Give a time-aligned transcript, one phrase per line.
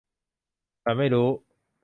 [0.83, 1.27] ฉันไม่รู้.